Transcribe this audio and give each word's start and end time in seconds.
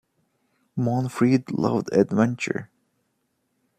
Monfreid 0.75 1.51
loved 1.55 1.93
adventure. 1.93 2.71